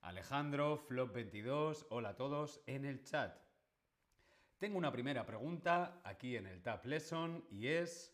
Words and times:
Alejandro, 0.00 0.76
Flop22, 0.88 1.86
hola 1.90 2.08
a 2.08 2.16
todos 2.16 2.60
en 2.66 2.84
el 2.84 3.04
chat. 3.04 3.32
Tengo 4.58 4.78
una 4.78 4.90
primera 4.90 5.24
pregunta 5.24 6.00
aquí 6.02 6.36
en 6.36 6.48
el 6.48 6.60
Tab 6.64 6.84
Lesson 6.84 7.46
y 7.48 7.68
es, 7.68 8.12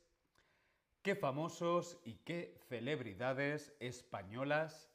¿qué 1.01 1.17
famosos 1.17 2.03
y 2.05 2.17
qué 2.17 2.61
celebridades 2.69 3.75
españolas 3.81 4.91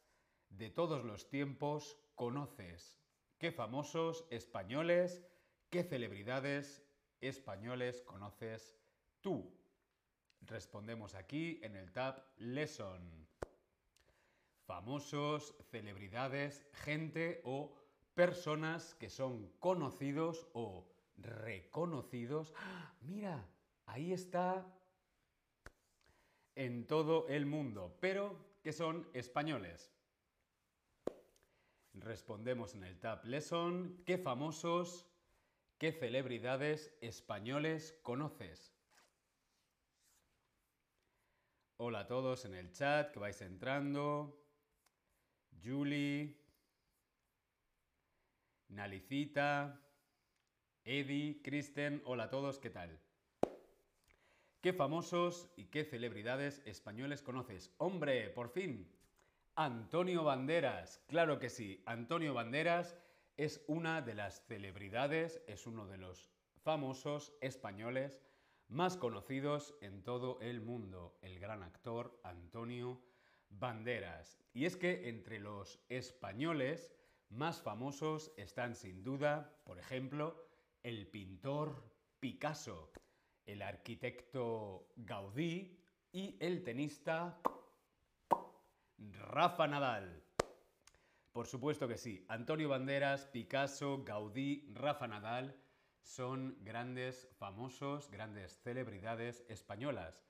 de 0.50 0.70
todos 0.70 1.04
los 1.04 1.28
tiempos 1.28 1.98
conoces? 2.14 3.02
¿Qué 3.40 3.52
famosos 3.52 4.28
españoles, 4.30 5.26
qué 5.72 5.82
celebridades 5.82 6.86
españoles 7.20 8.04
conoces 8.04 8.78
tú? 9.22 9.63
Respondemos 10.48 11.16
aquí 11.16 11.60
en 11.64 11.76
el 11.76 11.92
Tab 11.92 12.24
Lesson 12.38 13.24
famosos, 14.66 15.56
celebridades, 15.72 16.66
gente 16.74 17.42
o 17.44 17.76
personas 18.16 18.96
que 18.96 19.10
son 19.10 19.52
conocidos 19.60 20.48
o 20.54 20.88
reconocidos. 21.18 22.54
¡Ah! 22.58 22.94
Mira, 23.02 23.46
ahí 23.86 24.14
está 24.14 24.66
en 26.56 26.88
todo 26.88 27.28
el 27.28 27.46
mundo, 27.46 27.98
pero 28.00 28.36
que 28.64 28.74
son 28.74 29.08
españoles. 29.14 29.92
Respondemos 31.94 32.74
en 32.74 32.84
el 32.84 33.00
Tab 33.00 33.24
Lesson, 33.26 34.02
¿qué 34.06 34.18
famosos, 34.18 35.06
qué 35.78 35.92
celebridades 35.92 36.92
españoles 37.02 38.00
conoces? 38.02 38.73
Hola 41.78 42.02
a 42.02 42.08
todos 42.08 42.46
en 42.46 42.54
el 42.54 42.72
chat 42.72 43.12
que 43.12 43.18
vais 43.20 43.42
entrando. 43.42 44.40
Julie, 45.64 46.38
Nalicita, 48.70 49.82
Eddie, 50.84 51.42
Kristen, 51.42 52.04
hola 52.06 52.26
a 52.26 52.30
todos, 52.30 52.60
¿qué 52.60 52.70
tal? 52.70 53.00
¿Qué 54.62 54.72
famosos 54.72 55.50
y 55.58 55.66
qué 55.66 55.84
celebridades 55.84 56.62
españoles 56.66 57.24
conoces? 57.24 57.74
Hombre, 57.80 58.30
por 58.30 58.50
fin, 58.50 58.88
Antonio 59.56 60.24
Banderas, 60.24 61.04
claro 61.08 61.40
que 61.40 61.50
sí, 61.50 61.82
Antonio 61.88 62.36
Banderas 62.36 62.96
es 63.36 63.64
una 63.66 64.04
de 64.04 64.14
las 64.14 64.46
celebridades, 64.46 65.42
es 65.48 65.66
uno 65.66 65.88
de 65.88 65.98
los 65.98 66.30
famosos 66.62 67.34
españoles 67.42 68.22
más 68.74 68.98
conocidos 68.98 69.76
en 69.82 70.02
todo 70.02 70.40
el 70.42 70.60
mundo, 70.60 71.16
el 71.22 71.40
gran 71.40 71.62
actor 71.62 72.20
Antonio 72.24 73.00
Banderas. 73.50 74.44
Y 74.52 74.66
es 74.66 74.76
que 74.76 75.10
entre 75.10 75.40
los 75.40 75.80
españoles 75.90 76.92
más 77.30 77.62
famosos 77.62 78.34
están 78.36 78.76
sin 78.76 79.04
duda, 79.04 79.56
por 79.64 79.78
ejemplo, 79.78 80.48
el 80.82 81.06
pintor 81.06 81.84
Picasso, 82.20 82.92
el 83.46 83.62
arquitecto 83.62 84.88
Gaudí 84.96 85.80
y 86.12 86.36
el 86.40 86.64
tenista 86.64 87.40
Rafa 88.98 89.68
Nadal. 89.68 90.24
Por 91.32 91.46
supuesto 91.46 91.88
que 91.88 92.00
sí, 92.00 92.26
Antonio 92.28 92.70
Banderas, 92.70 93.28
Picasso, 93.28 94.04
Gaudí, 94.04 94.68
Rafa 94.74 95.08
Nadal 95.08 95.63
son 96.04 96.58
grandes, 96.62 97.28
famosos, 97.38 98.10
grandes 98.12 98.62
celebridades 98.62 99.44
españolas. 99.48 100.24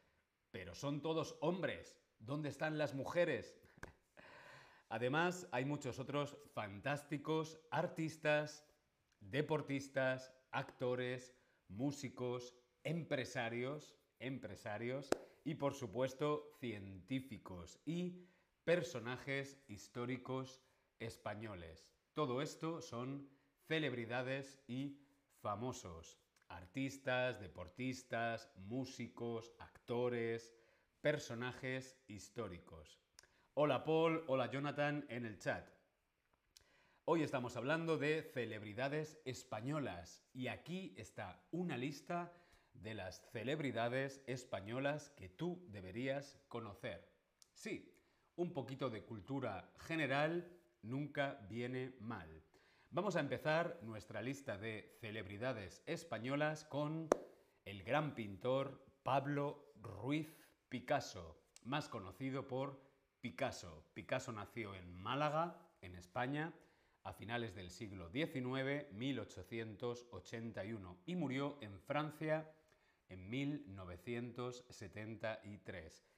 Pero 0.52 0.76
son 0.76 1.02
todos 1.02 1.36
hombres. 1.42 1.98
¿Dónde 2.20 2.50
están 2.50 2.78
las 2.78 2.94
mujeres? 2.94 3.60
Además, 4.90 5.48
hay 5.52 5.66
muchos 5.66 6.00
otros 6.00 6.38
fantásticos 6.54 7.60
artistas, 7.72 8.66
deportistas, 9.20 10.32
actores, 10.52 11.36
músicos, 11.68 12.54
empresarios, 12.84 13.96
empresarios 14.20 15.10
y 15.44 15.56
por 15.56 15.74
supuesto 15.74 16.52
científicos 16.60 17.80
y 17.86 18.28
personajes 18.64 19.60
históricos 19.68 20.62
españoles. 21.00 21.90
Todo 22.14 22.42
esto 22.42 22.80
son 22.80 23.30
celebridades 23.68 24.60
y 24.68 25.03
famosos, 25.44 26.18
artistas, 26.48 27.38
deportistas, 27.42 28.50
músicos, 28.56 29.52
actores, 29.60 30.56
personajes 31.02 32.02
históricos. 32.08 33.02
Hola 33.54 33.84
Paul, 33.84 34.24
hola 34.28 34.50
Jonathan 34.50 35.06
en 35.10 35.26
el 35.26 35.38
chat. 35.38 35.68
Hoy 37.04 37.24
estamos 37.24 37.58
hablando 37.58 37.98
de 37.98 38.24
celebridades 38.24 39.20
españolas 39.26 40.24
y 40.34 40.48
aquí 40.48 40.96
está 40.96 41.46
una 41.52 41.76
lista 41.76 42.32
de 42.72 42.94
las 42.94 43.30
celebridades 43.34 44.24
españolas 44.26 45.10
que 45.10 45.28
tú 45.28 45.68
deberías 45.68 46.40
conocer. 46.48 47.12
Sí, 47.52 47.94
un 48.38 48.54
poquito 48.54 48.90
de 48.90 49.04
cultura 49.04 49.74
general 49.76 50.50
nunca 50.84 51.46
viene 51.50 51.98
mal. 52.00 52.42
Vamos 52.96 53.16
a 53.16 53.22
empezar 53.22 53.80
nuestra 53.82 54.22
lista 54.22 54.60
de 54.60 54.96
celebridades 55.02 55.82
españolas 55.88 56.64
con 56.64 57.10
el 57.66 57.82
gran 57.82 58.14
pintor 58.14 58.86
Pablo 59.02 59.74
Ruiz 59.82 60.38
Picasso, 60.70 61.42
más 61.64 61.90
conocido 61.90 62.48
por 62.48 62.80
Picasso. 63.20 63.84
Picasso 63.96 64.32
nació 64.32 64.76
en 64.76 64.94
Málaga, 64.94 65.58
en 65.82 65.96
España, 65.96 66.54
a 67.02 67.14
finales 67.14 67.56
del 67.56 67.72
siglo 67.72 68.12
XIX, 68.12 68.92
1881, 68.92 71.00
y 71.08 71.16
murió 71.16 71.58
en 71.62 71.80
Francia 71.80 72.48
en 73.10 73.28
1973. 73.28 76.13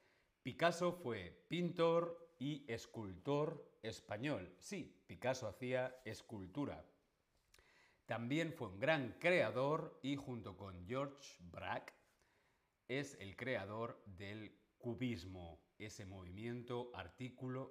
Picasso 0.46 0.92
fue 0.92 1.44
pintor 1.48 2.36
y 2.38 2.64
escultor 2.68 3.80
español. 3.82 4.54
Sí, 4.60 5.02
Picasso 5.04 5.48
hacía 5.48 6.00
escultura. 6.04 6.84
También 8.04 8.52
fue 8.52 8.68
un 8.68 8.78
gran 8.78 9.16
creador 9.18 9.98
y 10.04 10.14
junto 10.14 10.56
con 10.56 10.86
George 10.86 11.36
Braque 11.40 11.92
es 12.86 13.16
el 13.18 13.34
creador 13.34 14.00
del 14.06 14.56
cubismo. 14.78 15.60
ese 15.78 16.06
movimiento 16.06 16.92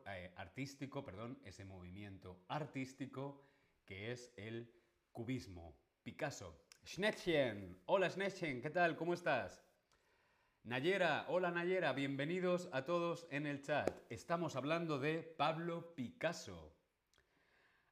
eh, 0.07 0.33
artístico, 0.35 1.05
perdón, 1.05 1.39
ese 1.45 1.63
movimiento 1.63 2.43
artístico 2.49 3.41
que 3.85 4.11
es 4.11 4.33
el 4.35 4.69
cubismo. 5.13 5.79
Picasso. 6.03 6.67
Schnettchen, 6.85 7.83
hola 7.85 8.09
Schnettchen, 8.09 8.61
¿qué 8.61 8.69
tal? 8.69 8.97
¿Cómo 8.97 9.13
estás? 9.13 9.64
Nayera, 10.65 11.27
hola 11.29 11.51
Nayera, 11.51 11.93
bienvenidos 11.93 12.69
a 12.71 12.85
todos 12.85 13.27
en 13.29 13.45
el 13.45 13.61
chat. 13.61 13.87
Estamos 14.09 14.55
hablando 14.55 14.97
de 14.97 15.21
Pablo 15.21 15.93
Picasso. 15.93 16.73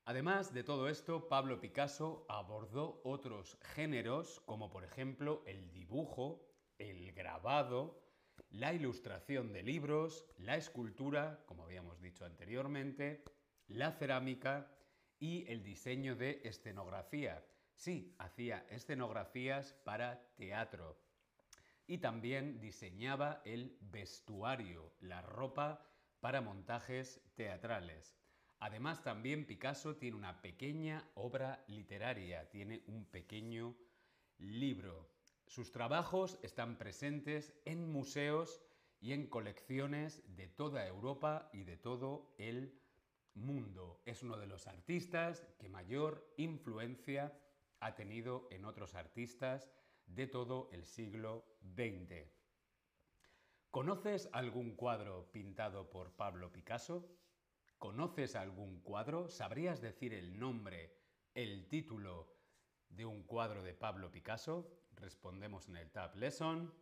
Además 0.05 0.55
de 0.55 0.63
todo 0.63 0.89
esto, 0.89 1.29
Pablo 1.29 1.61
Picasso 1.61 2.25
abordó 2.27 2.99
otros 3.03 3.59
géneros 3.61 4.41
como 4.47 4.71
por 4.71 4.83
ejemplo 4.83 5.43
el 5.45 5.71
dibujo, 5.71 6.49
el 6.79 7.11
grabado, 7.11 8.01
la 8.49 8.73
ilustración 8.73 9.53
de 9.53 9.61
libros, 9.61 10.25
la 10.37 10.57
escultura, 10.57 11.43
como 11.45 11.65
habíamos 11.65 12.01
dicho 12.01 12.25
anteriormente, 12.25 13.23
la 13.67 13.91
cerámica 13.91 14.67
y 15.19 15.45
el 15.47 15.63
diseño 15.63 16.15
de 16.15 16.41
escenografía. 16.43 17.45
Sí, 17.75 18.15
hacía 18.17 18.65
escenografías 18.71 19.73
para 19.83 20.25
teatro. 20.33 21.02
Y 21.87 21.97
también 21.97 22.59
diseñaba 22.59 23.41
el 23.45 23.77
vestuario, 23.81 24.93
la 25.01 25.21
ropa 25.21 25.85
para 26.19 26.41
montajes 26.41 27.21
teatrales. 27.35 28.17
Además, 28.59 29.03
también 29.03 29.45
Picasso 29.45 29.97
tiene 29.97 30.15
una 30.15 30.41
pequeña 30.41 31.05
obra 31.15 31.65
literaria, 31.67 32.49
tiene 32.49 32.81
un 32.87 33.05
pequeño 33.05 33.75
libro. 34.37 35.09
Sus 35.47 35.71
trabajos 35.71 36.39
están 36.41 36.77
presentes 36.77 37.53
en 37.65 37.91
museos 37.91 38.61
y 39.01 39.11
en 39.11 39.27
colecciones 39.27 40.23
de 40.37 40.47
toda 40.47 40.87
Europa 40.87 41.49
y 41.51 41.65
de 41.65 41.75
todo 41.75 42.33
el 42.37 42.79
mundo. 43.33 44.01
Es 44.05 44.23
uno 44.23 44.37
de 44.37 44.47
los 44.47 44.67
artistas 44.67 45.45
que 45.59 45.67
mayor 45.67 46.25
influencia 46.37 47.37
ha 47.81 47.95
tenido 47.95 48.47
en 48.49 48.63
otros 48.63 48.95
artistas 48.95 49.69
de 50.07 50.27
todo 50.27 50.69
el 50.71 50.85
siglo 50.85 51.43
XX. 51.75 52.29
¿Conoces 53.71 54.29
algún 54.33 54.75
cuadro 54.75 55.31
pintado 55.31 55.89
por 55.89 56.11
Pablo 56.11 56.51
Picasso? 56.51 57.09
¿Conoces 57.79 58.35
algún 58.35 58.81
cuadro? 58.81 59.29
¿Sabrías 59.29 59.81
decir 59.81 60.13
el 60.13 60.39
nombre, 60.39 60.95
el 61.33 61.67
título 61.67 62.31
de 62.89 63.05
un 63.05 63.23
cuadro 63.23 63.63
de 63.63 63.73
Pablo 63.73 64.11
Picasso? 64.11 64.79
respondemos 64.95 65.67
en 65.67 65.77
el 65.77 65.91
Tab 65.91 66.15
Lesson. 66.15 66.73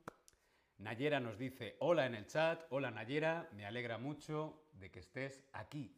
Nayera 0.78 1.20
nos 1.20 1.38
dice 1.38 1.76
hola 1.80 2.06
en 2.06 2.16
el 2.16 2.28
chat. 2.28 2.66
Hola 2.70 2.92
Nayera, 2.92 3.50
me 3.54 3.66
alegra 3.66 3.98
mucho 3.98 4.68
de 4.74 4.92
que 4.92 5.00
estés 5.00 5.44
aquí. 5.54 5.96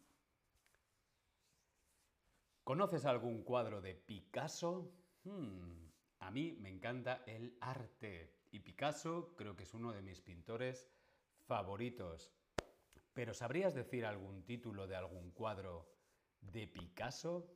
¿Conoces 2.64 3.06
algún 3.06 3.44
cuadro 3.44 3.82
de 3.82 3.96
Picasso? 3.96 4.94
Hmm, 5.24 5.88
a 6.20 6.32
mí 6.32 6.58
me 6.62 6.70
encanta 6.70 7.24
el 7.26 7.58
arte 7.60 8.43
y 8.54 8.60
Picasso 8.60 9.34
creo 9.36 9.56
que 9.56 9.64
es 9.64 9.74
uno 9.74 9.92
de 9.92 10.04
mis 10.04 10.22
pintores 10.22 10.88
favoritos. 11.48 12.32
Pero 13.14 13.34
¿sabrías 13.34 13.74
decir 13.74 14.06
algún 14.06 14.46
título 14.46 14.86
de 14.86 14.96
algún 14.96 15.32
cuadro 15.32 15.90
de 16.40 16.68
Picasso? 16.68 17.52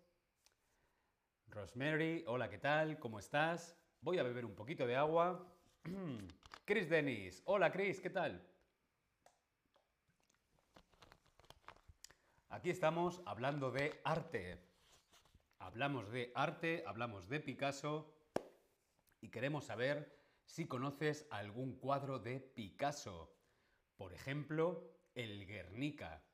Rosemary, 1.49 2.23
hola, 2.27 2.49
¿qué 2.49 2.57
tal? 2.57 2.97
¿Cómo 2.97 3.19
estás? 3.19 3.77
Voy 4.01 4.17
a 4.17 4.23
beber 4.23 4.43
un 4.43 4.55
poquito 4.55 4.87
de 4.87 4.95
agua. 4.95 5.47
Chris 6.65 6.89
Dennis. 6.89 7.43
Hola 7.45 7.71
Chris, 7.71 8.01
¿qué 8.01 8.09
tal? 8.09 8.43
Aquí 12.49 12.71
estamos 12.71 13.21
hablando 13.27 13.69
de 13.69 14.01
arte. 14.03 14.59
Hablamos 15.59 16.09
de 16.09 16.31
arte, 16.33 16.83
hablamos 16.87 17.29
de 17.29 17.39
Picasso 17.39 18.11
y 19.21 19.29
queremos 19.29 19.65
saber 19.65 20.16
si 20.47 20.65
conoces 20.65 21.27
algún 21.29 21.77
cuadro 21.77 22.17
de 22.17 22.39
Picasso. 22.39 23.37
Por 23.95 24.13
ejemplo, 24.13 24.97
el 25.13 25.45
Guernica. 25.45 26.25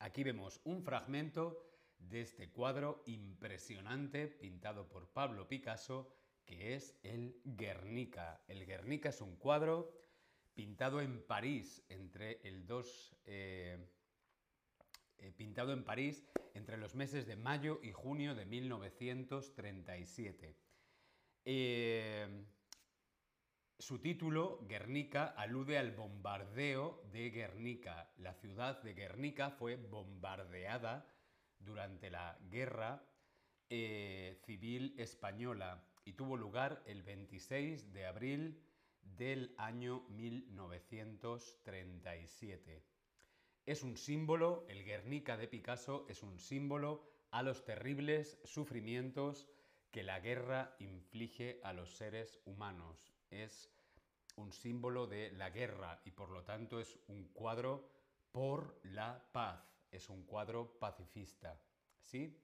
Aquí 0.00 0.24
vemos 0.24 0.60
un 0.64 0.82
fragmento 0.82 1.64
de 1.98 2.22
este 2.22 2.50
cuadro 2.50 3.04
impresionante 3.06 4.26
pintado 4.26 4.88
por 4.88 5.12
Pablo 5.12 5.46
Picasso 5.46 6.16
que 6.50 6.74
es 6.74 6.98
el 7.04 7.40
Guernica. 7.44 8.42
El 8.48 8.66
Guernica 8.66 9.10
es 9.10 9.20
un 9.20 9.36
cuadro 9.36 9.94
pintado 10.54 11.00
en 11.00 11.24
París 11.24 11.84
entre 11.88 12.40
el 12.42 12.66
2... 12.66 13.16
Eh, 13.26 13.78
eh, 15.18 15.32
los 16.78 16.94
meses 16.94 17.26
de 17.26 17.34
mayo 17.36 17.80
y 17.82 17.92
junio 17.92 18.34
de 18.34 18.46
1937. 18.46 20.56
Eh, 21.44 22.46
su 23.80 23.98
título, 23.98 24.60
Guernica, 24.68 25.28
alude 25.28 25.78
al 25.78 25.92
bombardeo 25.92 27.02
de 27.12 27.30
Guernica. 27.30 28.12
La 28.18 28.34
ciudad 28.34 28.82
de 28.82 28.92
Guernica 28.92 29.50
fue 29.50 29.76
bombardeada 29.76 31.06
durante 31.58 32.10
la 32.10 32.38
guerra 32.50 33.02
civil 33.68 34.94
española 34.98 35.82
y 36.04 36.12
tuvo 36.12 36.36
lugar 36.36 36.82
el 36.84 37.02
26 37.02 37.94
de 37.94 38.04
abril 38.04 38.62
del 39.00 39.54
año 39.56 40.04
1937. 40.10 42.84
Es 43.64 43.82
un 43.82 43.96
símbolo, 43.96 44.66
el 44.68 44.84
Guernica 44.84 45.38
de 45.38 45.48
Picasso 45.48 46.04
es 46.08 46.22
un 46.22 46.38
símbolo 46.38 47.08
a 47.30 47.42
los 47.42 47.64
terribles 47.64 48.38
sufrimientos 48.44 49.48
que 49.90 50.02
la 50.02 50.20
guerra 50.20 50.76
inflige 50.80 51.60
a 51.62 51.72
los 51.72 51.96
seres 51.96 52.42
humanos. 52.44 53.19
Es 53.30 53.70
un 54.36 54.52
símbolo 54.52 55.06
de 55.06 55.32
la 55.32 55.50
guerra 55.50 56.00
y 56.04 56.10
por 56.10 56.30
lo 56.30 56.44
tanto 56.44 56.80
es 56.80 56.98
un 57.08 57.28
cuadro 57.28 57.88
por 58.32 58.78
la 58.84 59.24
paz, 59.32 59.60
es 59.90 60.08
un 60.08 60.24
cuadro 60.24 60.78
pacifista. 60.78 61.60
¿Sí? 62.00 62.36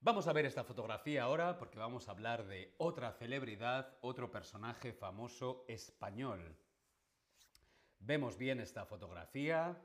Vamos 0.00 0.28
a 0.28 0.32
ver 0.32 0.46
esta 0.46 0.62
fotografía 0.62 1.24
ahora 1.24 1.58
porque 1.58 1.78
vamos 1.78 2.06
a 2.06 2.12
hablar 2.12 2.46
de 2.46 2.74
otra 2.78 3.12
celebridad, 3.12 3.98
otro 4.02 4.30
personaje 4.30 4.92
famoso 4.92 5.64
español. 5.66 6.56
Vemos 7.98 8.38
bien 8.38 8.60
esta 8.60 8.86
fotografía, 8.86 9.76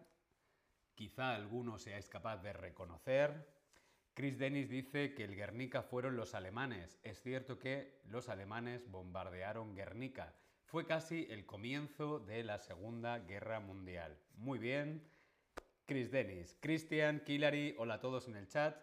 quizá 0.94 1.34
alguno 1.34 1.80
seáis 1.80 2.08
capaz 2.08 2.38
de 2.38 2.54
reconocer. 2.54 3.61
Chris 4.22 4.38
Dennis 4.38 4.70
dice 4.70 5.16
que 5.16 5.24
el 5.24 5.36
Guernica 5.36 5.82
fueron 5.82 6.16
los 6.16 6.36
alemanes. 6.36 7.00
Es 7.02 7.24
cierto 7.24 7.58
que 7.58 8.04
los 8.06 8.30
alemanes 8.30 8.88
bombardearon 8.92 9.74
Guernica. 9.74 10.36
Fue 10.66 10.86
casi 10.86 11.26
el 11.32 11.48
comienzo 11.48 12.20
de 12.20 12.44
la 12.44 12.60
Segunda 12.60 13.18
Guerra 13.18 13.60
Mundial. 13.60 14.16
Muy 14.36 14.60
bien. 14.60 15.10
Chris 15.88 16.12
Dennis. 16.12 16.56
Christian, 16.62 17.22
Killary, 17.22 17.74
hola 17.80 17.96
a 17.96 18.00
todos 18.00 18.28
en 18.28 18.36
el 18.36 18.48
chat. 18.48 18.78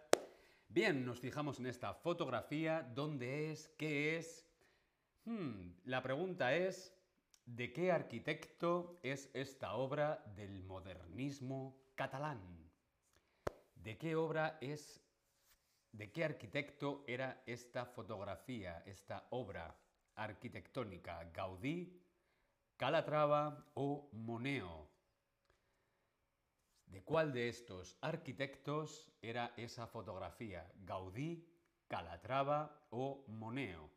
Bien, 0.67 1.05
nos 1.05 1.21
fijamos 1.21 1.57
en 1.61 1.67
esta 1.67 1.93
fotografía. 1.93 2.83
¿Dónde 2.93 3.49
es? 3.49 3.69
¿Qué 3.77 4.17
es? 4.17 4.45
Hmm, 5.23 5.71
la 5.85 6.03
pregunta 6.03 6.53
es, 6.53 6.93
¿de 7.45 7.71
qué 7.71 7.93
arquitecto 7.93 8.99
es 9.03 9.29
esta 9.33 9.75
obra 9.75 10.21
del 10.35 10.63
modernismo 10.63 11.77
catalán? 11.95 12.41
¿De 13.75 13.97
qué 13.97 14.17
obra 14.17 14.57
es, 14.59 15.01
de 15.91 16.11
qué 16.11 16.23
arquitecto 16.23 17.03
era 17.07 17.43
esta 17.45 17.85
fotografía, 17.85 18.83
esta 18.85 19.27
obra 19.31 19.75
arquitectónica? 20.15 21.23
¿Gaudí, 21.33 22.01
Calatrava 22.77 23.65
o 23.73 24.09
Moneo? 24.13 24.89
¿De 26.85 27.03
cuál 27.03 27.33
de 27.33 27.49
estos 27.49 27.97
arquitectos 28.01 29.11
era 29.21 29.53
esa 29.57 29.85
fotografía? 29.87 30.71
¿Gaudí, 30.85 31.47
Calatrava 31.87 32.87
o 32.89 33.25
Moneo? 33.27 33.89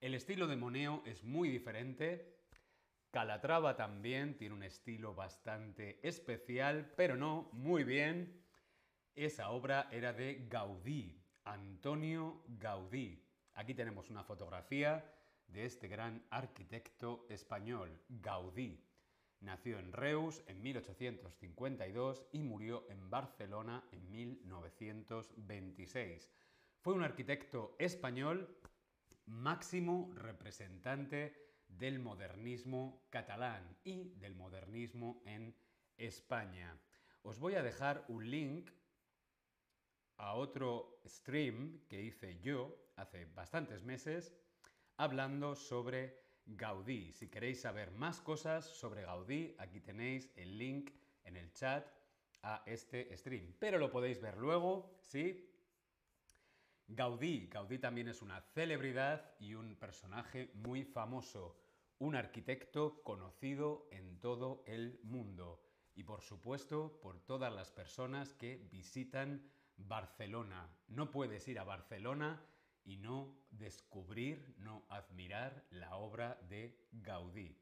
El 0.00 0.14
estilo 0.14 0.46
de 0.46 0.56
Moneo 0.56 1.02
es 1.06 1.24
muy 1.24 1.48
diferente. 1.48 2.36
Calatrava 3.10 3.76
también 3.76 4.36
tiene 4.36 4.54
un 4.54 4.62
estilo 4.62 5.14
bastante 5.14 5.98
especial, 6.06 6.92
pero 6.96 7.16
no 7.16 7.50
muy 7.52 7.82
bien. 7.82 8.37
Esa 9.18 9.50
obra 9.50 9.90
era 9.90 10.12
de 10.12 10.46
Gaudí, 10.48 11.20
Antonio 11.42 12.44
Gaudí. 12.46 13.20
Aquí 13.54 13.74
tenemos 13.74 14.10
una 14.10 14.22
fotografía 14.22 15.12
de 15.48 15.64
este 15.64 15.88
gran 15.88 16.24
arquitecto 16.30 17.26
español, 17.28 18.00
Gaudí. 18.08 18.80
Nació 19.40 19.80
en 19.80 19.92
Reus 19.92 20.44
en 20.46 20.62
1852 20.62 22.26
y 22.30 22.44
murió 22.44 22.86
en 22.90 23.10
Barcelona 23.10 23.82
en 23.90 24.08
1926. 24.08 26.30
Fue 26.80 26.94
un 26.94 27.02
arquitecto 27.02 27.74
español 27.80 28.56
máximo 29.26 30.12
representante 30.14 31.56
del 31.66 31.98
modernismo 31.98 33.04
catalán 33.10 33.76
y 33.82 34.10
del 34.20 34.36
modernismo 34.36 35.20
en 35.26 35.56
España. 35.96 36.78
Os 37.24 37.40
voy 37.40 37.56
a 37.56 37.64
dejar 37.64 38.04
un 38.06 38.30
link 38.30 38.70
a 40.18 40.34
otro 40.34 41.00
stream 41.06 41.80
que 41.88 42.02
hice 42.02 42.38
yo 42.40 42.76
hace 42.96 43.24
bastantes 43.26 43.82
meses 43.82 44.34
hablando 44.96 45.54
sobre 45.54 46.18
Gaudí. 46.44 47.12
Si 47.12 47.28
queréis 47.28 47.60
saber 47.60 47.90
más 47.92 48.20
cosas 48.20 48.66
sobre 48.66 49.02
Gaudí, 49.02 49.54
aquí 49.58 49.80
tenéis 49.80 50.30
el 50.36 50.58
link 50.58 50.90
en 51.24 51.36
el 51.36 51.52
chat 51.52 51.86
a 52.42 52.62
este 52.66 53.16
stream. 53.16 53.54
Pero 53.58 53.78
lo 53.78 53.90
podéis 53.90 54.20
ver 54.20 54.36
luego, 54.36 54.98
¿sí? 55.00 55.48
Gaudí. 56.88 57.48
Gaudí 57.48 57.78
también 57.78 58.08
es 58.08 58.22
una 58.22 58.40
celebridad 58.40 59.34
y 59.38 59.54
un 59.54 59.76
personaje 59.76 60.50
muy 60.54 60.84
famoso, 60.84 61.60
un 61.98 62.16
arquitecto 62.16 63.02
conocido 63.02 63.88
en 63.90 64.18
todo 64.20 64.64
el 64.66 64.98
mundo 65.02 65.62
y 65.94 66.04
por 66.04 66.22
supuesto 66.22 67.00
por 67.02 67.18
todas 67.18 67.52
las 67.52 67.72
personas 67.72 68.32
que 68.32 68.68
visitan 68.70 69.42
Barcelona. 69.78 70.68
No 70.88 71.10
puedes 71.10 71.46
ir 71.48 71.58
a 71.58 71.64
Barcelona 71.64 72.42
y 72.84 72.96
no 72.96 73.34
descubrir, 73.50 74.54
no 74.58 74.84
admirar 74.88 75.64
la 75.70 75.96
obra 75.96 76.38
de 76.48 76.86
Gaudí. 76.92 77.56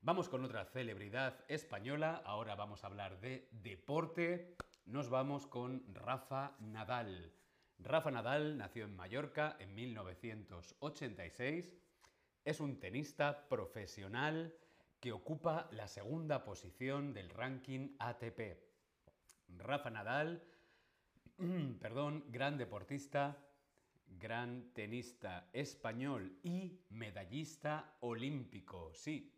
Vamos 0.00 0.28
con 0.28 0.44
otra 0.44 0.64
celebridad 0.66 1.44
española, 1.48 2.22
ahora 2.24 2.54
vamos 2.54 2.84
a 2.84 2.86
hablar 2.86 3.20
de 3.20 3.48
deporte, 3.50 4.56
nos 4.84 5.08
vamos 5.08 5.46
con 5.46 5.82
Rafa 5.94 6.54
Nadal. 6.60 7.32
Rafa 7.78 8.10
Nadal 8.10 8.56
nació 8.56 8.84
en 8.84 8.94
Mallorca 8.94 9.56
en 9.58 9.74
1986, 9.74 11.74
es 12.44 12.60
un 12.60 12.78
tenista 12.78 13.48
profesional 13.48 14.54
que 15.00 15.12
ocupa 15.12 15.68
la 15.72 15.88
segunda 15.88 16.44
posición 16.44 17.12
del 17.12 17.30
ranking 17.30 17.96
ATP. 17.98 18.60
Rafa 19.48 19.90
Nadal, 19.90 20.42
perdón, 21.80 22.24
gran 22.28 22.56
deportista, 22.56 23.36
gran 24.06 24.72
tenista 24.72 25.48
español 25.52 26.38
y 26.42 26.80
medallista 26.90 27.96
olímpico. 28.00 28.92
Sí, 28.94 29.32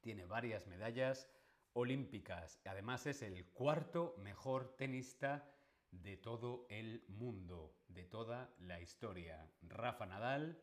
tiene 0.00 0.26
varias 0.26 0.66
medallas 0.66 1.28
olímpicas. 1.72 2.60
Además 2.66 3.06
es 3.06 3.22
el 3.22 3.46
cuarto 3.46 4.16
mejor 4.18 4.76
tenista 4.76 5.50
de 5.90 6.16
todo 6.16 6.66
el 6.68 7.04
mundo, 7.08 7.74
de 7.88 8.04
toda 8.04 8.50
la 8.60 8.80
historia. 8.80 9.48
Rafa 9.62 10.06
Nadal, 10.06 10.60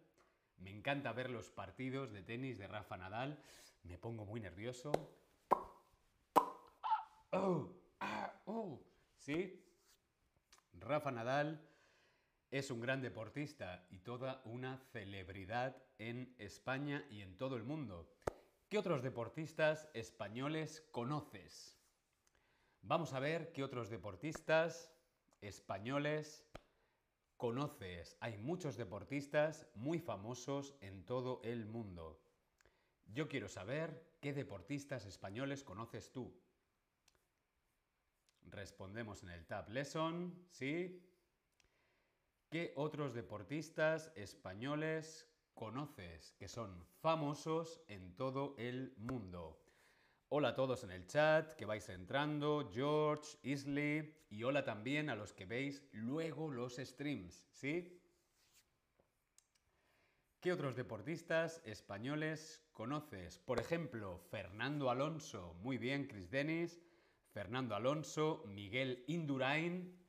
me 0.57 0.69
encanta 0.69 1.13
ver 1.13 1.29
los 1.29 1.49
partidos 1.49 2.11
de 2.11 2.21
tenis 2.21 2.57
de 2.57 2.67
Rafa 2.67 2.97
Nadal, 2.97 3.41
me 3.83 3.97
pongo 3.97 4.25
muy 4.25 4.39
nervioso. 4.39 4.91
Oh, 7.31 7.71
ah, 7.99 8.41
oh. 8.45 8.79
¿Sí? 9.17 9.60
Rafa 10.81 11.11
Nadal 11.11 11.61
es 12.49 12.71
un 12.71 12.81
gran 12.81 13.01
deportista 13.01 13.85
y 13.91 13.99
toda 13.99 14.41
una 14.45 14.77
celebridad 14.91 15.77
en 15.99 16.35
España 16.39 17.05
y 17.09 17.21
en 17.21 17.37
todo 17.37 17.55
el 17.55 17.63
mundo. 17.63 18.09
¿Qué 18.67 18.79
otros 18.79 19.03
deportistas 19.03 19.87
españoles 19.93 20.81
conoces? 20.91 21.77
Vamos 22.81 23.13
a 23.13 23.19
ver 23.19 23.51
qué 23.53 23.63
otros 23.63 23.89
deportistas 23.89 24.91
españoles 25.39 26.45
conoces. 27.37 28.17
Hay 28.19 28.37
muchos 28.37 28.75
deportistas 28.75 29.67
muy 29.75 29.99
famosos 29.99 30.75
en 30.81 31.05
todo 31.05 31.41
el 31.43 31.67
mundo. 31.67 32.19
Yo 33.05 33.27
quiero 33.27 33.47
saber 33.47 34.15
qué 34.19 34.33
deportistas 34.33 35.05
españoles 35.05 35.63
conoces 35.63 36.11
tú. 36.11 36.33
Respondemos 38.49 39.23
en 39.23 39.29
el 39.29 39.45
Tab 39.45 39.69
Lesson, 39.69 40.47
¿sí? 40.49 41.01
¿Qué 42.49 42.73
otros 42.75 43.13
deportistas 43.13 44.11
españoles 44.15 45.29
conoces 45.53 46.33
que 46.33 46.47
son 46.47 46.85
famosos 46.99 47.81
en 47.87 48.15
todo 48.15 48.55
el 48.57 48.93
mundo? 48.97 49.61
Hola 50.27 50.49
a 50.49 50.55
todos 50.55 50.83
en 50.83 50.91
el 50.91 51.07
chat 51.07 51.53
que 51.53 51.65
vais 51.65 51.87
entrando, 51.89 52.69
George, 52.73 53.37
Isley 53.43 54.15
y 54.29 54.43
hola 54.43 54.63
también 54.63 55.09
a 55.09 55.15
los 55.15 55.33
que 55.33 55.45
veis 55.45 55.83
luego 55.91 56.49
los 56.49 56.77
streams, 56.77 57.45
¿sí? 57.51 58.01
¿Qué 60.39 60.51
otros 60.51 60.75
deportistas 60.75 61.61
españoles 61.65 62.63
conoces? 62.73 63.37
Por 63.39 63.59
ejemplo, 63.59 64.17
Fernando 64.29 64.89
Alonso, 64.89 65.53
muy 65.61 65.77
bien, 65.77 66.07
Chris 66.07 66.31
Dennis, 66.31 66.81
Fernando 67.33 67.75
Alonso, 67.75 68.43
Miguel 68.47 69.03
Indurain, 69.07 70.01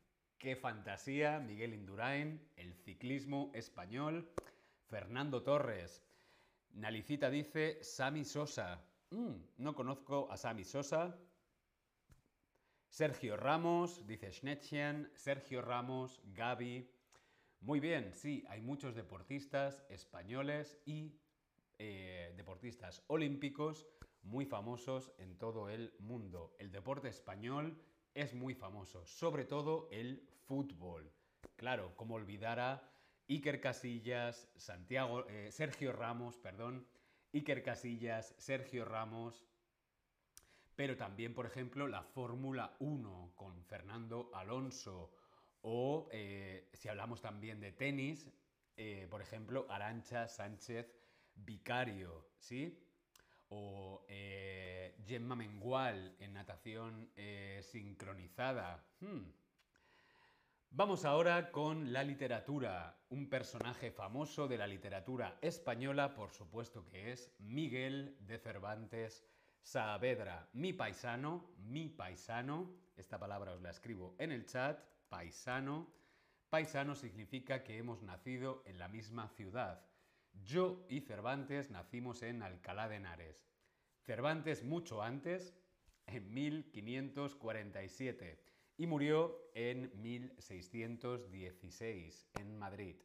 Qué 0.42 0.56
fantasía, 0.56 1.38
Miguel 1.38 1.72
Indurain, 1.72 2.44
el 2.56 2.74
ciclismo 2.74 3.52
español, 3.54 4.28
Fernando 4.88 5.44
Torres. 5.44 6.02
Nalicita 6.72 7.30
dice 7.30 7.78
Sami 7.84 8.24
Sosa. 8.24 8.84
Mm, 9.10 9.36
no 9.58 9.72
conozco 9.76 10.28
a 10.32 10.36
Sami 10.36 10.64
Sosa. 10.64 11.16
Sergio 12.88 13.36
Ramos, 13.36 14.04
dice 14.04 14.32
Schnettchen, 14.32 15.12
Sergio 15.14 15.62
Ramos, 15.62 16.20
Gaby. 16.34 16.90
Muy 17.60 17.78
bien, 17.78 18.12
sí, 18.12 18.44
hay 18.48 18.62
muchos 18.62 18.96
deportistas 18.96 19.84
españoles 19.90 20.76
y 20.84 21.20
eh, 21.78 22.34
deportistas 22.36 23.04
olímpicos 23.06 23.86
muy 24.22 24.46
famosos 24.46 25.12
en 25.18 25.36
todo 25.38 25.68
el 25.68 25.94
mundo. 25.98 26.54
El 26.58 26.70
deporte 26.70 27.08
español 27.08 27.78
es 28.14 28.34
muy 28.34 28.54
famoso, 28.54 29.04
sobre 29.06 29.44
todo 29.44 29.88
el 29.90 30.26
fútbol. 30.46 31.10
Claro, 31.56 31.94
como 31.96 32.14
olvidar 32.14 32.60
a 32.60 32.92
Iker 33.28 33.60
Casillas, 33.60 34.48
Santiago, 34.56 35.26
eh, 35.28 35.50
Sergio 35.50 35.92
Ramos, 35.92 36.36
perdón, 36.36 36.86
Iker 37.32 37.62
Casillas, 37.62 38.34
Sergio 38.38 38.84
Ramos, 38.84 39.44
pero 40.74 40.96
también, 40.96 41.34
por 41.34 41.46
ejemplo, 41.46 41.86
la 41.86 42.02
Fórmula 42.02 42.76
1 42.80 43.32
con 43.36 43.64
Fernando 43.64 44.30
Alonso, 44.34 45.12
o 45.62 46.08
eh, 46.12 46.68
si 46.72 46.88
hablamos 46.88 47.20
también 47.20 47.60
de 47.60 47.72
tenis, 47.72 48.30
eh, 48.76 49.06
por 49.10 49.22
ejemplo, 49.22 49.66
Arancha 49.70 50.28
Sánchez 50.28 50.92
Vicario, 51.34 52.26
¿sí? 52.38 52.78
O 53.52 54.04
eh, 54.08 54.96
Gemma 55.06 55.36
Mengual 55.36 56.16
en 56.18 56.32
natación 56.32 57.10
eh, 57.14 57.60
sincronizada. 57.62 58.82
Hmm. 59.00 59.30
Vamos 60.70 61.04
ahora 61.04 61.50
con 61.50 61.92
la 61.92 62.02
literatura. 62.02 62.96
Un 63.10 63.28
personaje 63.28 63.90
famoso 63.90 64.48
de 64.48 64.56
la 64.56 64.66
literatura 64.66 65.36
española, 65.42 66.14
por 66.14 66.30
supuesto 66.30 66.86
que 66.86 67.12
es 67.12 67.30
Miguel 67.40 68.16
de 68.20 68.38
Cervantes 68.38 69.22
Saavedra. 69.60 70.48
Mi 70.54 70.72
paisano, 70.72 71.52
mi 71.58 71.90
paisano, 71.90 72.74
esta 72.96 73.18
palabra 73.18 73.52
os 73.52 73.60
la 73.60 73.70
escribo 73.70 74.16
en 74.18 74.32
el 74.32 74.46
chat, 74.46 74.82
paisano. 75.10 75.92
Paisano 76.48 76.94
significa 76.94 77.62
que 77.62 77.76
hemos 77.76 78.02
nacido 78.02 78.62
en 78.64 78.78
la 78.78 78.88
misma 78.88 79.28
ciudad. 79.28 79.91
Yo 80.32 80.86
y 80.88 81.00
Cervantes 81.00 81.70
nacimos 81.70 82.22
en 82.22 82.42
Alcalá 82.42 82.88
de 82.88 82.96
Henares. 82.96 83.46
Cervantes 84.00 84.64
mucho 84.64 85.02
antes, 85.02 85.54
en 86.06 86.32
1547, 86.32 88.42
y 88.78 88.86
murió 88.86 89.50
en 89.54 89.92
1616 90.00 92.30
en 92.40 92.58
Madrid. 92.58 92.96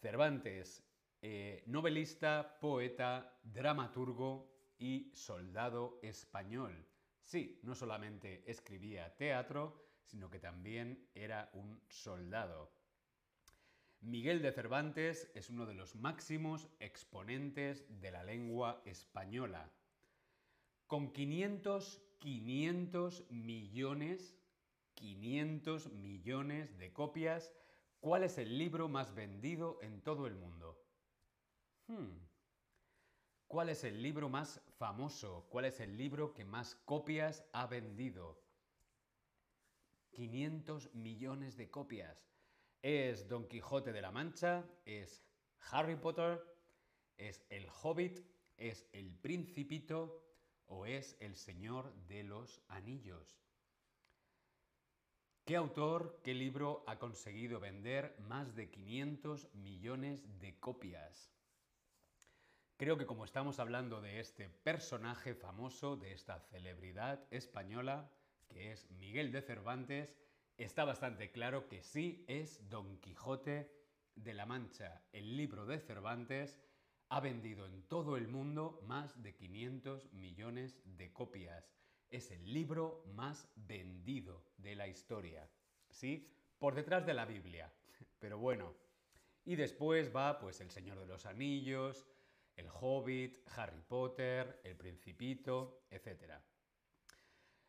Cervantes, 0.00 0.82
eh, 1.22 1.62
novelista, 1.66 2.58
poeta, 2.60 3.38
dramaturgo 3.42 4.50
y 4.78 5.12
soldado 5.14 5.98
español. 6.02 6.86
Sí, 7.22 7.60
no 7.62 7.74
solamente 7.74 8.42
escribía 8.50 9.14
teatro, 9.16 9.84
sino 10.02 10.30
que 10.30 10.40
también 10.40 11.10
era 11.14 11.50
un 11.52 11.82
soldado. 11.88 12.72
Miguel 14.00 14.40
de 14.40 14.50
Cervantes 14.50 15.30
es 15.34 15.50
uno 15.50 15.66
de 15.66 15.74
los 15.74 15.94
máximos 15.94 16.68
exponentes 16.80 17.84
de 18.00 18.10
la 18.10 18.24
lengua 18.24 18.80
española. 18.86 19.70
Con 20.86 21.12
500, 21.12 22.02
500 22.18 23.30
millones, 23.30 24.38
500 24.94 25.92
millones 25.92 26.78
de 26.78 26.94
copias, 26.94 27.52
¿cuál 28.00 28.24
es 28.24 28.38
el 28.38 28.56
libro 28.56 28.88
más 28.88 29.14
vendido 29.14 29.78
en 29.82 30.00
todo 30.00 30.26
el 30.26 30.34
mundo? 30.34 30.82
Hmm. 31.86 32.26
¿Cuál 33.48 33.68
es 33.68 33.84
el 33.84 34.02
libro 34.02 34.30
más 34.30 34.62
famoso? 34.78 35.46
¿Cuál 35.50 35.66
es 35.66 35.78
el 35.78 35.98
libro 35.98 36.32
que 36.32 36.46
más 36.46 36.74
copias 36.86 37.44
ha 37.52 37.66
vendido? 37.66 38.40
500 40.12 40.94
millones 40.94 41.58
de 41.58 41.70
copias. 41.70 42.30
¿Es 42.82 43.28
Don 43.28 43.46
Quijote 43.46 43.92
de 43.92 44.00
la 44.00 44.10
Mancha? 44.10 44.64
¿Es 44.86 45.22
Harry 45.70 45.96
Potter? 45.96 46.42
¿Es 47.18 47.44
el 47.50 47.68
hobbit? 47.82 48.20
¿Es 48.56 48.88
el 48.92 49.12
principito? 49.12 50.24
¿O 50.66 50.86
es 50.86 51.14
el 51.20 51.36
señor 51.36 51.92
de 52.08 52.22
los 52.22 52.62
anillos? 52.68 53.38
¿Qué 55.44 55.56
autor, 55.56 56.22
qué 56.24 56.32
libro 56.32 56.82
ha 56.86 56.98
conseguido 56.98 57.60
vender 57.60 58.16
más 58.20 58.54
de 58.54 58.70
500 58.70 59.54
millones 59.56 60.24
de 60.40 60.58
copias? 60.58 61.30
Creo 62.78 62.96
que 62.96 63.04
como 63.04 63.26
estamos 63.26 63.58
hablando 63.58 64.00
de 64.00 64.20
este 64.20 64.48
personaje 64.48 65.34
famoso, 65.34 65.96
de 65.96 66.12
esta 66.12 66.40
celebridad 66.40 67.26
española, 67.30 68.10
que 68.48 68.72
es 68.72 68.90
Miguel 68.92 69.32
de 69.32 69.42
Cervantes, 69.42 70.16
está 70.64 70.84
bastante 70.84 71.30
claro 71.30 71.68
que 71.68 71.82
sí 71.82 72.24
es 72.28 72.68
Don 72.68 72.98
Quijote 72.98 73.70
de 74.14 74.34
la 74.34 74.46
Mancha. 74.46 75.02
El 75.12 75.36
libro 75.36 75.66
de 75.66 75.80
Cervantes 75.80 76.58
ha 77.08 77.20
vendido 77.20 77.66
en 77.66 77.82
todo 77.88 78.16
el 78.16 78.28
mundo 78.28 78.80
más 78.86 79.22
de 79.22 79.34
500 79.34 80.12
millones 80.12 80.80
de 80.84 81.12
copias 81.12 81.70
es 82.10 82.30
el 82.32 82.52
libro 82.52 83.04
más 83.14 83.48
vendido 83.54 84.44
de 84.58 84.74
la 84.74 84.88
historia. 84.88 85.48
¿Sí? 85.88 86.28
Por 86.58 86.74
detrás 86.74 87.06
de 87.06 87.14
la 87.14 87.24
Biblia. 87.24 87.72
Pero 88.18 88.38
bueno. 88.38 88.74
Y 89.44 89.56
después 89.56 90.14
va 90.14 90.38
pues 90.38 90.60
El 90.60 90.70
Señor 90.70 90.98
de 90.98 91.06
los 91.06 91.24
Anillos, 91.24 92.06
El 92.56 92.66
Hobbit, 92.68 93.38
Harry 93.56 93.80
Potter, 93.80 94.60
El 94.64 94.76
Principito, 94.76 95.84
etc. 95.90 96.34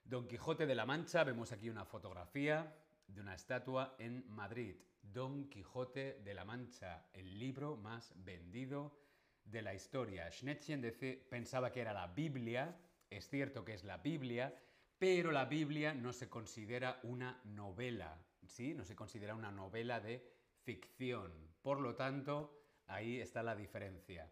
Don 0.03 0.27
Quijote 0.27 0.65
de 0.65 0.75
la 0.75 0.85
Mancha, 0.85 1.23
vemos 1.23 1.51
aquí 1.51 1.69
una 1.69 1.85
fotografía 1.85 2.75
de 3.07 3.21
una 3.21 3.35
estatua 3.35 3.95
en 3.99 4.29
Madrid. 4.29 4.75
Don 5.01 5.49
Quijote 5.49 6.21
de 6.23 6.33
la 6.33 6.45
Mancha, 6.45 7.07
el 7.13 7.39
libro 7.39 7.77
más 7.77 8.13
vendido 8.15 8.99
de 9.45 9.61
la 9.61 9.73
historia. 9.73 10.29
Schnettchen 10.31 10.81
pensaba 11.29 11.71
que 11.71 11.81
era 11.81 11.93
la 11.93 12.07
Biblia, 12.07 12.77
es 13.09 13.27
cierto 13.29 13.63
que 13.63 13.73
es 13.73 13.83
la 13.83 13.97
Biblia, 13.97 14.53
pero 14.97 15.31
la 15.31 15.45
Biblia 15.45 15.93
no 15.93 16.13
se 16.13 16.29
considera 16.29 16.99
una 17.03 17.41
novela, 17.45 18.17
¿sí? 18.45 18.73
No 18.73 18.85
se 18.85 18.95
considera 18.95 19.35
una 19.35 19.51
novela 19.51 19.99
de 19.99 20.23
ficción. 20.63 21.31
Por 21.61 21.79
lo 21.79 21.95
tanto, 21.95 22.61
ahí 22.87 23.19
está 23.19 23.41
la 23.43 23.55
diferencia. 23.55 24.31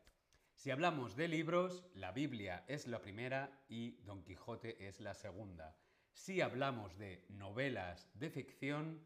Si 0.60 0.72
hablamos 0.72 1.16
de 1.16 1.30
libros, 1.30 1.86
la 1.94 2.12
Biblia 2.12 2.66
es 2.68 2.86
la 2.86 3.02
primera 3.02 3.50
y 3.70 3.92
Don 4.04 4.26
Quijote 4.26 4.90
es 4.90 5.00
la 5.00 5.14
segunda. 5.14 5.78
Si 6.12 6.42
hablamos 6.42 6.98
de 6.98 7.26
novelas 7.30 8.10
de 8.14 8.30
ficción, 8.30 9.02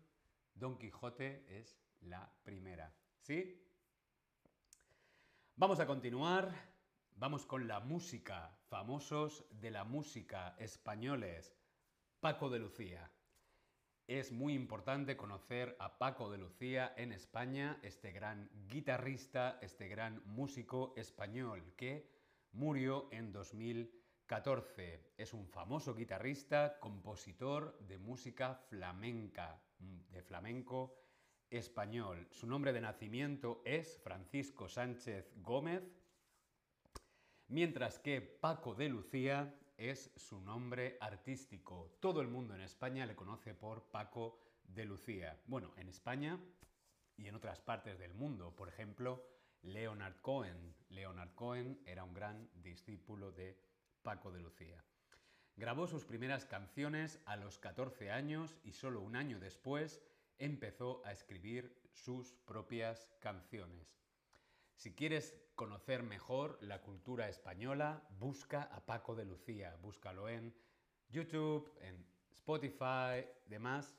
Don 0.55 0.79
Quijote 0.79 1.45
es 1.47 1.77
la 2.01 2.27
primera. 2.41 2.91
¿Sí? 3.21 3.63
Vamos 5.55 5.79
a 5.79 5.85
continuar. 5.85 6.51
Vamos 7.17 7.45
con 7.45 7.67
la 7.67 7.79
música, 7.81 8.57
famosos 8.67 9.45
de 9.51 9.69
la 9.69 9.83
música 9.83 10.55
españoles. 10.57 11.55
Paco 12.19 12.49
de 12.49 12.57
Lucía. 12.57 13.12
Es 14.07 14.33
muy 14.33 14.53
importante 14.53 15.15
conocer 15.15 15.77
a 15.79 15.97
Paco 15.97 16.29
de 16.29 16.37
Lucía 16.37 16.93
en 16.97 17.13
España, 17.13 17.79
este 17.83 18.11
gran 18.11 18.49
guitarrista, 18.67 19.59
este 19.61 19.87
gran 19.87 20.21
músico 20.25 20.93
español 20.97 21.73
que 21.77 22.09
murió 22.51 23.07
en 23.13 23.31
2014. 23.31 25.13
Es 25.17 25.33
un 25.33 25.47
famoso 25.47 25.95
guitarrista, 25.95 26.79
compositor 26.81 27.79
de 27.79 27.97
música 27.97 28.55
flamenca, 28.55 29.63
de 29.79 30.21
flamenco 30.21 30.97
español. 31.49 32.27
Su 32.31 32.45
nombre 32.45 32.73
de 32.73 32.81
nacimiento 32.81 33.61
es 33.63 33.97
Francisco 34.03 34.67
Sánchez 34.67 35.31
Gómez 35.37 35.81
mientras 37.47 37.99
que 37.99 38.19
Paco 38.21 38.73
de 38.73 38.89
Lucía 38.89 39.55
es 39.77 40.11
su 40.15 40.39
nombre 40.39 40.97
artístico. 41.01 41.97
Todo 41.99 42.21
el 42.21 42.27
mundo 42.27 42.55
en 42.55 42.61
España 42.61 43.05
le 43.05 43.15
conoce 43.15 43.53
por 43.53 43.83
Paco 43.83 44.39
de 44.63 44.85
Lucía. 44.85 45.39
Bueno, 45.45 45.71
en 45.77 45.89
España 45.89 46.39
y 47.17 47.27
en 47.27 47.35
otras 47.35 47.61
partes 47.61 47.99
del 47.99 48.13
mundo. 48.13 48.55
Por 48.55 48.69
ejemplo, 48.69 49.23
Leonard 49.61 50.21
Cohen. 50.21 50.75
Leonard 50.89 51.33
Cohen 51.35 51.81
era 51.85 52.03
un 52.03 52.13
gran 52.13 52.49
discípulo 52.55 53.31
de 53.31 53.57
Paco 54.01 54.31
de 54.31 54.41
Lucía. 54.41 54.83
Grabó 55.55 55.87
sus 55.87 56.05
primeras 56.05 56.45
canciones 56.45 57.19
a 57.25 57.35
los 57.35 57.59
14 57.59 58.11
años 58.11 58.57
y 58.63 58.73
solo 58.73 59.01
un 59.01 59.15
año 59.15 59.39
después 59.39 60.01
empezó 60.39 61.05
a 61.05 61.11
escribir 61.11 61.79
sus 61.93 62.33
propias 62.45 63.11
canciones. 63.19 64.02
Si 64.83 64.93
quieres 64.93 65.33
conocer 65.55 66.03
mejor 66.03 66.57
la 66.59 66.81
cultura 66.81 67.29
española, 67.29 68.05
busca 68.19 68.63
a 68.63 68.85
Paco 68.85 69.15
de 69.15 69.23
Lucía. 69.23 69.77
Búscalo 69.81 70.27
en 70.27 70.53
YouTube, 71.07 71.71
en 71.79 72.05
Spotify, 72.33 73.25
demás. 73.45 73.95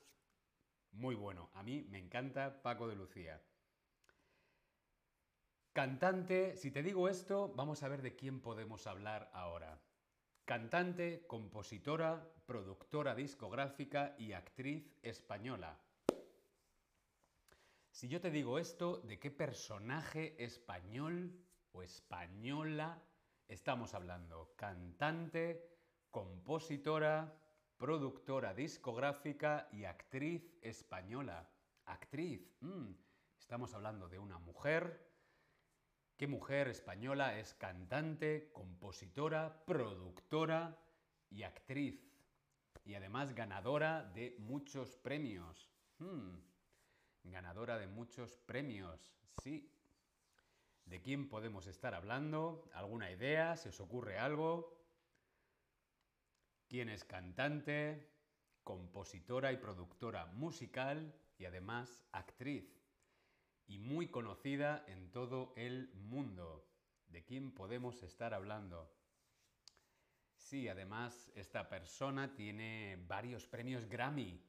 Muy 0.91 1.15
bueno. 1.15 1.49
A 1.55 1.63
mí 1.63 1.87
me 1.89 1.97
encanta 1.97 2.61
Paco 2.61 2.87
de 2.87 2.95
Lucía. 2.95 3.41
Cantante, 5.73 6.55
si 6.55 6.69
te 6.69 6.83
digo 6.83 7.09
esto, 7.09 7.51
vamos 7.55 7.81
a 7.81 7.87
ver 7.87 8.03
de 8.03 8.15
quién 8.15 8.39
podemos 8.39 8.85
hablar 8.85 9.31
ahora. 9.33 9.81
Cantante, 10.45 11.25
compositora, 11.25 12.31
productora 12.45 13.15
discográfica 13.15 14.13
y 14.19 14.33
actriz 14.33 14.93
española. 15.01 15.79
Si 17.95 18.09
yo 18.09 18.19
te 18.19 18.29
digo 18.29 18.59
esto, 18.59 18.97
¿de 18.97 19.17
qué 19.17 19.31
personaje 19.31 20.35
español 20.43 21.31
o 21.71 21.81
española 21.81 23.01
estamos 23.47 23.93
hablando? 23.93 24.53
Cantante, 24.57 25.79
compositora, 26.11 27.41
productora 27.77 28.53
discográfica 28.53 29.69
y 29.71 29.85
actriz 29.85 30.57
española. 30.61 31.49
Actriz. 31.85 32.57
Mm, 32.59 32.91
estamos 33.39 33.73
hablando 33.73 34.09
de 34.09 34.19
una 34.19 34.39
mujer. 34.39 35.09
¿Qué 36.17 36.27
mujer 36.27 36.67
española 36.67 37.39
es 37.39 37.53
cantante, 37.53 38.51
compositora, 38.51 39.63
productora 39.63 40.77
y 41.29 41.43
actriz? 41.43 42.05
Y 42.83 42.95
además 42.95 43.33
ganadora 43.33 44.03
de 44.03 44.35
muchos 44.37 44.97
premios. 44.97 45.71
Mm 45.99 46.54
ganadora 47.31 47.77
de 47.77 47.87
muchos 47.87 48.37
premios. 48.45 48.99
Sí. 49.41 49.71
¿De 50.85 51.01
quién 51.01 51.29
podemos 51.29 51.67
estar 51.67 51.95
hablando? 51.95 52.69
¿Alguna 52.73 53.11
idea? 53.11 53.57
¿Se 53.57 53.69
os 53.69 53.79
ocurre 53.79 54.19
algo? 54.19 54.75
¿Quién 56.67 56.89
es 56.89 57.03
cantante, 57.03 58.11
compositora 58.63 59.51
y 59.51 59.57
productora 59.57 60.25
musical 60.27 61.13
y 61.37 61.45
además 61.45 62.03
actriz? 62.11 62.81
Y 63.67 63.79
muy 63.79 64.09
conocida 64.09 64.83
en 64.87 65.11
todo 65.11 65.53
el 65.55 65.91
mundo. 65.93 66.67
¿De 67.07 67.23
quién 67.23 67.51
podemos 67.51 68.03
estar 68.03 68.33
hablando? 68.33 68.91
Sí, 70.35 70.67
además 70.67 71.31
esta 71.33 71.67
persona 71.67 72.35
tiene 72.35 73.03
varios 73.07 73.47
premios 73.47 73.85
Grammy 73.85 74.39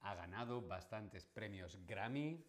ha 0.00 0.14
ganado 0.14 0.62
bastantes 0.62 1.26
premios 1.26 1.78
Grammy, 1.86 2.42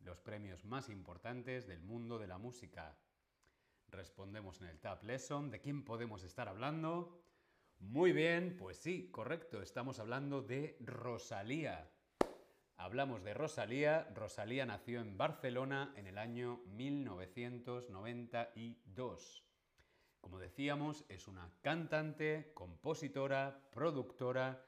los 0.00 0.18
premios 0.20 0.64
más 0.64 0.88
importantes 0.88 1.66
del 1.66 1.82
mundo 1.82 2.18
de 2.18 2.26
la 2.26 2.38
música. 2.38 2.96
Respondemos 3.88 4.60
en 4.60 4.68
el 4.68 4.80
Tab 4.80 5.04
Lesson. 5.04 5.50
¿De 5.50 5.60
quién 5.60 5.84
podemos 5.84 6.24
estar 6.24 6.48
hablando? 6.48 7.22
Muy 7.78 8.12
bien, 8.12 8.56
pues 8.56 8.78
sí, 8.78 9.10
correcto. 9.10 9.60
Estamos 9.60 9.98
hablando 9.98 10.40
de 10.40 10.78
Rosalía. 10.80 11.90
Hablamos 12.76 13.22
de 13.22 13.34
Rosalía. 13.34 14.08
Rosalía 14.14 14.64
nació 14.66 15.00
en 15.00 15.18
Barcelona 15.18 15.92
en 15.96 16.06
el 16.06 16.18
año 16.18 16.62
1992. 16.66 19.44
Como 20.20 20.38
decíamos, 20.38 21.04
es 21.08 21.26
una 21.28 21.52
cantante, 21.60 22.52
compositora, 22.54 23.60
productora 23.72 24.64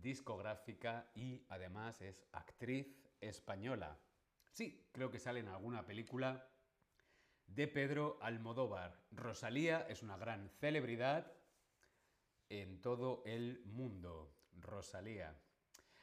discográfica 0.00 1.10
y 1.14 1.44
además 1.48 2.00
es 2.00 2.24
actriz 2.32 2.86
española. 3.20 3.98
Sí, 4.52 4.88
creo 4.92 5.10
que 5.10 5.18
sale 5.18 5.40
en 5.40 5.48
alguna 5.48 5.84
película 5.84 6.48
de 7.46 7.68
Pedro 7.68 8.18
Almodóvar. 8.20 9.00
Rosalía 9.10 9.86
es 9.88 10.02
una 10.02 10.16
gran 10.16 10.48
celebridad 10.48 11.32
en 12.48 12.80
todo 12.80 13.22
el 13.26 13.62
mundo. 13.64 14.32
Rosalía. 14.60 15.34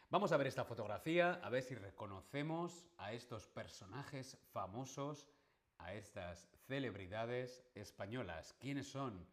Vamos 0.09 0.33
a 0.33 0.37
ver 0.37 0.47
esta 0.47 0.65
fotografía, 0.65 1.39
a 1.41 1.49
ver 1.49 1.63
si 1.63 1.73
reconocemos 1.73 2.85
a 2.97 3.13
estos 3.13 3.47
personajes 3.47 4.37
famosos, 4.51 5.29
a 5.77 5.93
estas 5.93 6.49
celebridades 6.67 7.63
españolas. 7.75 8.53
¿Quiénes 8.59 8.91
son? 8.91 9.25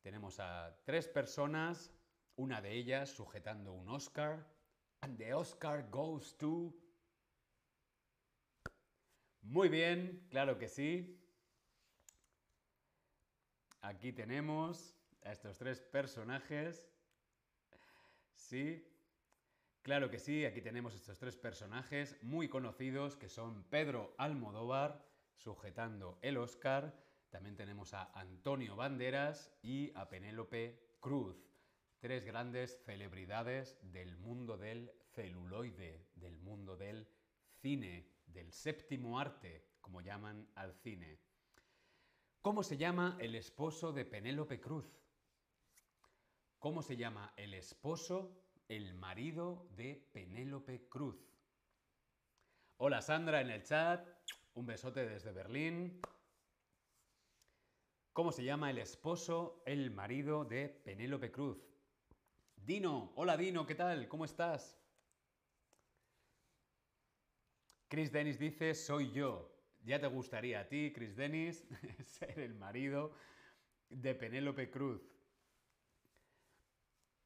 Tenemos 0.00 0.40
a 0.40 0.74
tres 0.84 1.06
personas 1.06 1.92
una 2.40 2.62
de 2.62 2.72
ellas 2.72 3.10
sujetando 3.10 3.74
un 3.74 3.90
Oscar. 3.90 4.46
And 5.02 5.18
the 5.18 5.34
Oscar 5.34 5.86
goes 5.90 6.36
to... 6.38 6.74
Muy 9.42 9.68
bien, 9.68 10.26
claro 10.30 10.58
que 10.58 10.68
sí. 10.68 11.18
Aquí 13.82 14.12
tenemos 14.12 14.96
a 15.22 15.32
estos 15.32 15.58
tres 15.58 15.80
personajes. 15.80 16.82
Sí, 18.34 18.86
claro 19.82 20.10
que 20.10 20.18
sí, 20.18 20.46
aquí 20.46 20.62
tenemos 20.62 20.94
estos 20.94 21.18
tres 21.18 21.36
personajes 21.36 22.16
muy 22.22 22.48
conocidos 22.48 23.16
que 23.16 23.28
son 23.28 23.64
Pedro 23.64 24.14
Almodóvar, 24.16 25.06
sujetando 25.36 26.18
el 26.22 26.38
Oscar. 26.38 26.94
También 27.28 27.56
tenemos 27.56 27.92
a 27.92 28.10
Antonio 28.18 28.76
Banderas 28.76 29.52
y 29.62 29.92
a 29.94 30.08
Penélope 30.08 30.96
Cruz. 31.00 31.49
Tres 32.00 32.24
grandes 32.24 32.82
celebridades 32.86 33.78
del 33.82 34.16
mundo 34.16 34.56
del 34.56 34.90
celuloide, 35.12 36.08
del 36.14 36.38
mundo 36.38 36.74
del 36.74 37.06
cine, 37.60 38.08
del 38.24 38.50
séptimo 38.54 39.20
arte, 39.20 39.66
como 39.82 40.00
llaman 40.00 40.48
al 40.54 40.72
cine. 40.72 41.20
¿Cómo 42.40 42.62
se 42.62 42.78
llama 42.78 43.18
el 43.20 43.34
esposo 43.34 43.92
de 43.92 44.06
Penélope 44.06 44.58
Cruz? 44.58 44.86
¿Cómo 46.58 46.80
se 46.80 46.96
llama 46.96 47.34
el 47.36 47.52
esposo, 47.52 48.46
el 48.68 48.94
marido 48.94 49.68
de 49.76 50.08
Penélope 50.14 50.88
Cruz? 50.88 51.18
Hola 52.78 53.02
Sandra 53.02 53.42
en 53.42 53.50
el 53.50 53.62
chat, 53.62 54.08
un 54.54 54.64
besote 54.64 55.06
desde 55.06 55.32
Berlín. 55.32 56.00
¿Cómo 58.14 58.32
se 58.32 58.42
llama 58.42 58.70
el 58.70 58.78
esposo, 58.78 59.62
el 59.66 59.90
marido 59.90 60.46
de 60.46 60.70
Penélope 60.70 61.30
Cruz? 61.30 61.69
Dino, 62.64 63.12
hola 63.16 63.36
Dino, 63.36 63.66
¿qué 63.66 63.74
tal? 63.74 64.06
¿Cómo 64.08 64.24
estás? 64.24 64.78
Chris 67.88 68.12
Dennis 68.12 68.38
dice, 68.38 68.74
soy 68.74 69.10
yo. 69.10 69.50
Ya 69.82 69.98
te 69.98 70.06
gustaría 70.06 70.60
a 70.60 70.68
ti, 70.68 70.92
Chris 70.94 71.16
Dennis, 71.16 71.66
ser 72.04 72.38
el 72.38 72.54
marido 72.54 73.12
de 73.88 74.14
Penélope 74.14 74.70
Cruz. 74.70 75.02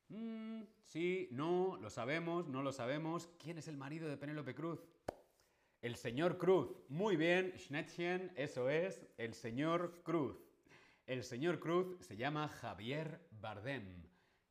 Mm, 0.09 0.63
sí, 0.85 1.29
no, 1.33 1.77
lo 1.81 1.91
sabemos, 1.91 2.47
no 2.47 2.63
lo 2.63 2.73
sabemos. 2.73 3.29
¿Quién 3.39 3.59
es 3.59 3.69
el 3.69 3.77
marido 3.77 4.09
de 4.09 4.17
Penélope 4.17 4.55
Cruz? 4.55 4.81
El 5.83 5.97
señor 5.97 6.39
Cruz. 6.39 6.71
Muy 6.89 7.17
bien, 7.17 7.53
Schnettchen, 7.59 8.33
eso 8.37 8.71
es, 8.71 9.05
el 9.19 9.35
señor 9.35 10.01
Cruz. 10.05 10.37
El 11.07 11.25
señor 11.25 11.59
Cruz 11.59 11.99
se 12.01 12.17
llama 12.17 12.49
Javier 12.49 13.21
Bardem. 13.33 14.04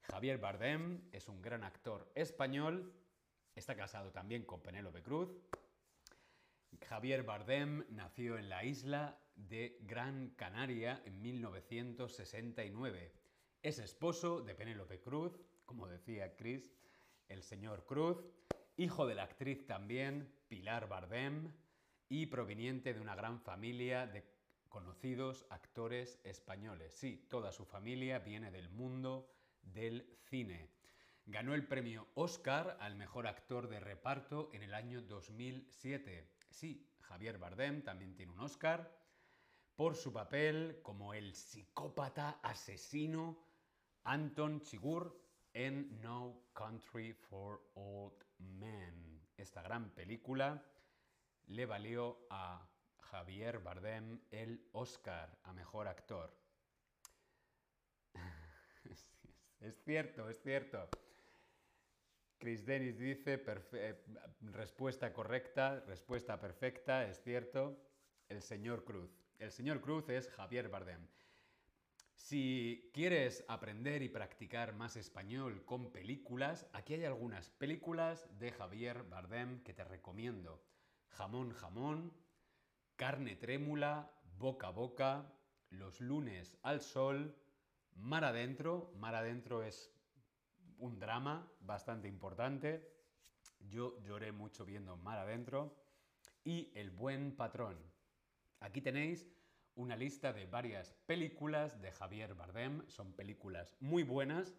Javier 0.03 0.37
Bardem 0.37 1.01
es 1.11 1.27
un 1.27 1.41
gran 1.41 1.63
actor 1.63 2.11
español, 2.15 2.93
está 3.55 3.75
casado 3.75 4.11
también 4.11 4.43
con 4.43 4.61
Penélope 4.61 5.01
Cruz 5.01 5.29
Javier 6.81 7.23
Bardem 7.23 7.85
nació 7.89 8.37
en 8.37 8.49
la 8.49 8.63
isla 8.63 9.19
de 9.35 9.77
Gran 9.81 10.29
Canaria 10.31 11.01
en 11.05 11.21
1969. 11.21 13.11
Es 13.61 13.79
esposo 13.79 14.41
de 14.41 14.55
Penélope 14.55 14.99
Cruz, 14.99 15.39
como 15.65 15.87
decía 15.87 16.35
Chris, 16.35 16.71
el 17.29 17.41
señor 17.41 17.85
Cruz, 17.85 18.17
hijo 18.77 19.07
de 19.07 19.15
la 19.15 19.23
actriz 19.23 19.65
también 19.65 20.33
Pilar 20.47 20.87
Bardem 20.87 21.51
y 22.09 22.25
proveniente 22.27 22.93
de 22.93 22.99
una 22.99 23.15
gran 23.15 23.39
familia 23.39 24.05
de 24.05 24.23
conocidos 24.67 25.45
actores 25.49 26.19
españoles. 26.23 26.93
Sí, 26.93 27.27
toda 27.29 27.51
su 27.51 27.65
familia 27.65 28.19
viene 28.19 28.51
del 28.51 28.69
mundo 28.69 29.32
del 29.63 30.17
cine. 30.29 30.69
Ganó 31.25 31.53
el 31.53 31.65
premio 31.67 32.07
Oscar 32.15 32.77
al 32.81 32.95
mejor 32.95 33.27
actor 33.27 33.67
de 33.69 33.79
reparto 33.79 34.49
en 34.53 34.63
el 34.63 34.73
año 34.73 35.01
2007 35.01 36.33
Sí, 36.53 36.87
Javier 37.01 37.39
Bardem 37.39 37.81
también 37.81 38.13
tiene 38.13 38.31
un 38.31 38.39
Oscar 38.41 38.95
por 39.75 39.95
su 39.95 40.13
papel 40.13 40.81
como 40.83 41.15
el 41.15 41.33
psicópata 41.33 42.39
asesino 42.43 43.43
Anton 44.03 44.61
Chigurh 44.61 45.11
en 45.51 45.99
No 45.99 46.49
Country 46.53 47.13
for 47.13 47.71
Old 47.73 48.23
Men. 48.37 49.27
Esta 49.35 49.63
gran 49.63 49.89
película 49.95 50.63
le 51.47 51.65
valió 51.65 52.27
a 52.29 52.69
Javier 52.99 53.57
Bardem 53.57 54.21
el 54.29 54.69
Oscar 54.73 55.39
a 55.43 55.53
Mejor 55.53 55.87
Actor. 55.87 56.37
es 59.63 59.81
cierto, 59.83 60.29
es 60.29 60.41
cierto. 60.41 60.89
Chris 62.37 62.65
Dennis 62.65 62.99
dice, 62.99 63.41
eh, 63.73 64.03
respuesta 64.41 65.13
correcta, 65.13 65.79
respuesta 65.87 66.39
perfecta, 66.39 67.07
es 67.07 67.21
cierto, 67.21 67.77
el 68.27 68.41
señor 68.41 68.83
Cruz. 68.83 69.09
El 69.39 69.51
señor 69.51 69.79
Cruz 69.79 70.09
es 70.09 70.29
Javier 70.29 70.67
Bardem. 70.67 71.07
Si 72.15 72.89
quieres 72.93 73.43
aprender 73.47 74.01
y 74.01 74.09
practicar 74.09 74.73
más 74.73 74.97
español 74.97 75.63
con 75.65 75.91
películas, 75.91 76.67
aquí 76.73 76.95
hay 76.95 77.05
algunas 77.05 77.49
películas 77.49 78.27
de 78.39 78.51
Javier 78.51 79.03
Bardem 79.03 79.63
que 79.63 79.73
te 79.73 79.83
recomiendo. 79.83 80.61
Jamón, 81.09 81.51
jamón, 81.53 82.13
carne 82.97 83.35
trémula, 83.35 84.11
boca 84.37 84.67
a 84.67 84.71
boca, 84.71 85.33
los 85.69 86.01
lunes 86.01 86.57
al 86.61 86.81
sol, 86.81 87.35
mar 87.95 88.23
adentro. 88.23 88.91
Mar 88.97 89.15
adentro 89.15 89.63
es 89.63 89.91
un 90.77 90.99
drama 90.99 91.51
bastante 91.61 92.07
importante. 92.07 92.93
Yo 93.59 93.99
lloré 94.01 94.31
mucho 94.31 94.65
viendo 94.65 94.97
Mar 94.97 95.19
Adentro. 95.19 95.81
Y 96.43 96.71
El 96.75 96.91
Buen 96.91 97.37
Patrón. 97.37 97.77
Aquí 98.59 98.81
tenéis 98.81 99.25
una 99.75 99.95
lista 99.95 100.33
de 100.33 100.45
varias 100.45 100.91
películas 101.05 101.81
de 101.81 101.91
Javier 101.93 102.35
Bardem. 102.35 102.85
Son 102.89 103.13
películas 103.13 103.75
muy 103.79 104.03
buenas 104.03 104.53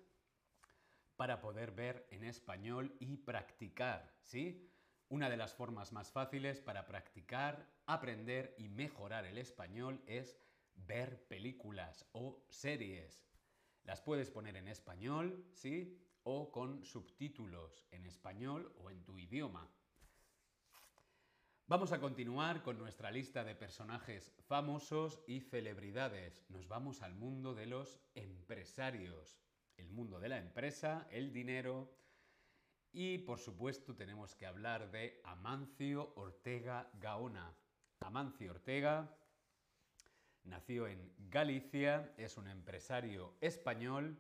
para 1.17 1.41
poder 1.41 1.73
ver 1.73 2.07
en 2.11 2.25
español 2.25 2.97
y 2.99 3.19
practicar, 3.19 4.17
¿sí? 4.23 4.71
Una 5.09 5.29
de 5.29 5.37
las 5.37 5.55
formas 5.55 5.93
más 5.93 6.11
fáciles 6.11 6.61
para 6.61 6.87
practicar, 6.87 7.69
aprender 7.87 8.55
y 8.59 8.69
mejorar 8.69 9.27
el 9.27 9.39
español 9.39 10.03
es 10.07 10.39
ver 10.75 11.27
películas 11.27 12.07
o 12.13 12.45
series. 12.49 13.27
Las 13.85 14.01
puedes 14.01 14.31
poner 14.31 14.57
en 14.57 14.69
español, 14.69 15.47
¿sí? 15.53 15.99
O 16.23 16.51
con 16.51 16.85
subtítulos 16.85 17.87
en 17.91 18.07
español 18.07 18.75
o 18.79 18.91
en 18.91 19.05
tu 19.05 19.19
idioma. 19.19 19.71
Vamos 21.67 21.93
a 21.93 22.01
continuar 22.01 22.63
con 22.63 22.79
nuestra 22.79 23.11
lista 23.11 23.43
de 23.43 23.55
personajes 23.55 24.35
famosos 24.47 25.23
y 25.27 25.41
celebridades. 25.41 26.45
Nos 26.51 26.69
vamos 26.69 27.01
al 27.01 27.15
mundo 27.15 27.55
de 27.55 27.65
los 27.65 27.99
empresarios. 28.15 29.39
El 29.79 29.91
mundo 29.91 30.21
de 30.21 30.29
la 30.29 30.39
empresa, 30.39 31.09
el 31.11 31.33
dinero. 31.33 31.97
Y 32.93 33.19
por 33.19 33.39
supuesto 33.39 33.97
tenemos 33.97 34.35
que 34.35 34.45
hablar 34.45 34.91
de 34.91 35.21
Amancio 35.25 36.13
Ortega 36.17 36.91
Gaona. 37.01 37.57
Amancio 38.01 38.51
Ortega 38.51 39.17
Nació 40.45 40.87
en 40.87 41.11
Galicia, 41.31 42.13
es 42.19 42.37
un 42.37 42.49
empresario 42.49 43.35
español 43.41 44.19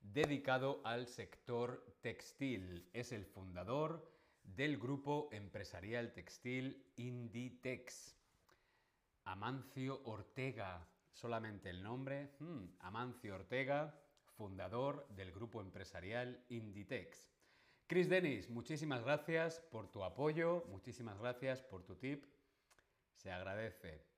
dedicado 0.00 0.80
al 0.84 1.08
sector 1.08 1.84
textil. 2.00 2.88
Es 2.92 3.10
el 3.10 3.26
fundador 3.26 4.08
del 4.44 4.78
grupo 4.78 5.28
empresarial 5.32 6.12
textil 6.12 6.86
Inditex. 6.96 8.16
Amancio 9.24 10.02
Ortega, 10.04 10.86
solamente 11.10 11.70
el 11.70 11.82
nombre. 11.82 12.30
Hmm, 12.38 12.66
Amancio 12.78 13.34
Ortega, 13.34 13.92
fundador 14.36 15.08
del 15.16 15.32
grupo 15.32 15.60
empresarial 15.60 16.44
Inditex. 16.48 17.28
Chris 17.88 18.08
Dennis, 18.08 18.48
muchísimas 18.50 19.02
gracias 19.02 19.60
por 19.70 19.90
tu 19.90 20.04
apoyo, 20.04 20.64
muchísimas 20.68 21.18
gracias 21.18 21.60
por 21.62 21.82
tu 21.82 21.96
tip. 21.96 22.24
Se 23.14 23.32
agradece. 23.32 24.15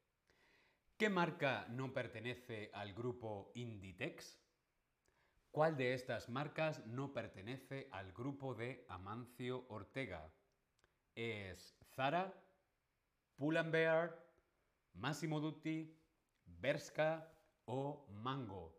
¿Qué 0.98 1.08
marca 1.08 1.64
no 1.68 1.92
pertenece 1.92 2.72
al 2.74 2.92
grupo 2.92 3.52
Inditex? 3.54 4.36
¿Cuál 5.52 5.76
de 5.76 5.94
estas 5.94 6.28
marcas 6.28 6.84
no 6.86 7.12
pertenece 7.12 7.88
al 7.92 8.12
grupo 8.12 8.52
de 8.56 8.84
Amancio 8.88 9.64
Ortega? 9.68 10.28
¿Es 11.14 11.78
Zara, 11.94 12.34
Pull&Bear, 13.36 14.28
Massimo 14.94 15.38
Dutti, 15.38 15.96
Berska 16.46 17.32
o 17.66 18.04
Mango? 18.10 18.76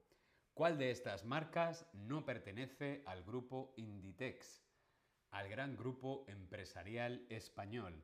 ¿Cuál 0.53 0.77
de 0.77 0.91
estas 0.91 1.23
marcas 1.23 1.87
no 1.93 2.25
pertenece 2.25 3.01
al 3.05 3.23
grupo 3.23 3.73
Inditex, 3.77 4.61
al 5.31 5.47
gran 5.47 5.77
grupo 5.77 6.25
empresarial 6.27 7.25
español? 7.29 8.03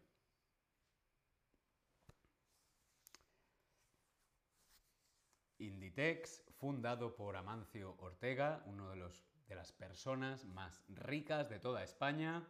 Inditex, 5.66 6.44
fundado 6.58 7.16
por 7.16 7.36
Amancio 7.36 7.96
Ortega, 8.00 8.64
uno 8.68 8.90
de, 8.90 9.56
las 9.56 9.72
personas 9.74 10.46
más 10.46 10.84
ricas 10.88 11.50
de 11.50 11.60
toda 11.60 11.84
España, 11.84 12.48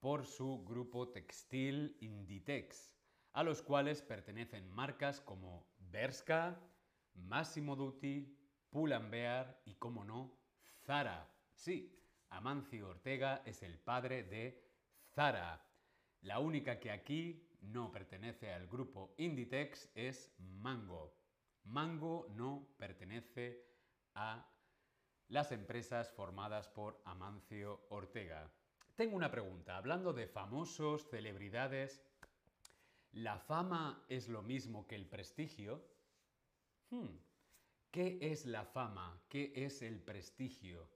por 0.00 0.26
su 0.26 0.64
grupo 0.64 1.08
textil 1.08 1.96
Inditex, 2.00 2.92
a 3.32 3.42
los 3.42 3.62
cuales 3.62 4.02
pertenecen 4.02 4.68
marcas 4.70 5.20
como 5.20 5.66
Berska, 5.78 6.58
Massimo 7.14 7.76
Dutti, 7.76 8.36
Pull&Bear 8.70 9.62
y, 9.64 9.74
como 9.74 10.04
no, 10.04 10.38
Zara. 10.84 11.28
Sí, 11.54 11.96
Amancio 12.30 12.88
Ortega 12.88 13.42
es 13.44 13.62
el 13.62 13.78
padre 13.78 14.24
de 14.24 14.64
Zara. 15.14 15.64
La 16.22 16.38
única 16.38 16.80
que 16.80 16.90
aquí 16.90 17.46
no 17.60 17.92
pertenece 17.92 18.52
al 18.52 18.66
grupo 18.66 19.14
Inditex 19.18 19.90
es 19.94 20.32
Mango. 20.38 21.19
Mango 21.70 22.26
no 22.30 22.66
pertenece 22.78 23.64
a 24.14 24.44
las 25.28 25.52
empresas 25.52 26.10
formadas 26.10 26.68
por 26.68 27.00
Amancio 27.04 27.86
Ortega. 27.90 28.50
Tengo 28.96 29.14
una 29.14 29.30
pregunta. 29.30 29.76
Hablando 29.76 30.12
de 30.12 30.26
famosos, 30.26 31.08
celebridades, 31.08 32.02
¿la 33.12 33.38
fama 33.38 34.04
es 34.08 34.28
lo 34.28 34.42
mismo 34.42 34.88
que 34.88 34.96
el 34.96 35.06
prestigio? 35.06 35.86
Hmm. 36.90 37.16
¿Qué 37.92 38.18
es 38.20 38.46
la 38.46 38.64
fama? 38.64 39.22
¿Qué 39.28 39.52
es 39.54 39.82
el 39.82 40.00
prestigio? 40.00 40.88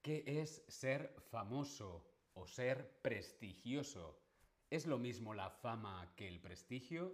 ¿Qué 0.00 0.24
es 0.26 0.64
ser 0.68 1.14
famoso 1.30 2.10
o 2.32 2.46
ser 2.46 2.98
prestigioso? 3.02 4.22
¿Es 4.70 4.86
lo 4.86 4.98
mismo 4.98 5.34
la 5.34 5.50
fama 5.50 6.14
que 6.16 6.26
el 6.26 6.40
prestigio? 6.40 7.12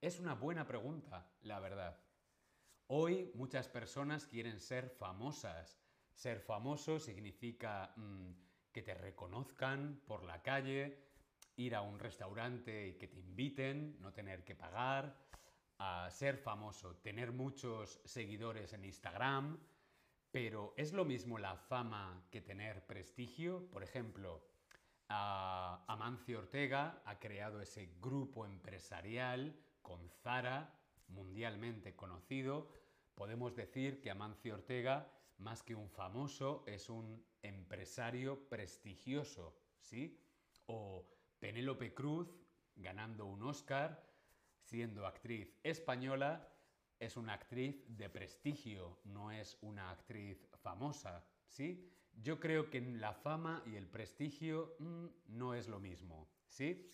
Es 0.00 0.20
una 0.20 0.34
buena 0.34 0.64
pregunta, 0.64 1.28
la 1.42 1.58
verdad. 1.58 2.00
Hoy 2.92 3.30
muchas 3.34 3.68
personas 3.68 4.26
quieren 4.26 4.58
ser 4.58 4.90
famosas. 4.90 5.78
Ser 6.12 6.40
famoso 6.40 6.98
significa 6.98 7.92
mm, 7.94 8.32
que 8.72 8.82
te 8.82 8.94
reconozcan 8.94 10.02
por 10.08 10.24
la 10.24 10.42
calle, 10.42 10.98
ir 11.54 11.76
a 11.76 11.82
un 11.82 12.00
restaurante 12.00 12.88
y 12.88 12.94
que 12.94 13.06
te 13.06 13.20
inviten, 13.20 13.96
no 14.00 14.12
tener 14.12 14.42
que 14.42 14.56
pagar, 14.56 15.16
a 15.78 16.10
ser 16.10 16.36
famoso, 16.36 16.96
tener 16.96 17.30
muchos 17.30 18.00
seguidores 18.04 18.72
en 18.72 18.84
Instagram, 18.84 19.60
pero 20.32 20.74
¿es 20.76 20.92
lo 20.92 21.04
mismo 21.04 21.38
la 21.38 21.54
fama 21.54 22.26
que 22.28 22.40
tener 22.40 22.88
prestigio? 22.88 23.70
Por 23.70 23.84
ejemplo, 23.84 24.44
Amancio 25.06 26.40
Ortega 26.40 27.02
ha 27.04 27.20
creado 27.20 27.60
ese 27.60 27.94
grupo 28.00 28.46
empresarial 28.46 29.56
con 29.80 30.08
Zara, 30.08 30.79
mundialmente 31.10 31.94
conocido. 31.94 32.72
Podemos 33.14 33.54
decir 33.54 34.00
que 34.00 34.10
Amancio 34.10 34.54
Ortega, 34.54 35.12
más 35.38 35.62
que 35.62 35.74
un 35.74 35.90
famoso, 35.90 36.64
es 36.66 36.88
un 36.88 37.24
empresario 37.42 38.48
prestigioso, 38.48 39.56
¿sí? 39.80 40.18
O 40.66 41.06
Penélope 41.38 41.94
Cruz, 41.94 42.28
ganando 42.76 43.26
un 43.26 43.42
Oscar, 43.42 44.02
siendo 44.60 45.06
actriz 45.06 45.58
española, 45.62 46.48
es 46.98 47.16
una 47.16 47.32
actriz 47.32 47.82
de 47.88 48.10
prestigio, 48.10 49.00
no 49.04 49.32
es 49.32 49.56
una 49.62 49.90
actriz 49.90 50.46
famosa, 50.62 51.24
¿sí? 51.48 51.90
Yo 52.12 52.38
creo 52.38 52.68
que 52.68 52.80
la 52.80 53.14
fama 53.14 53.62
y 53.66 53.76
el 53.76 53.86
prestigio 53.88 54.76
mm, 54.78 55.06
no 55.28 55.54
es 55.54 55.68
lo 55.68 55.80
mismo, 55.80 56.28
¿sí? 56.46 56.92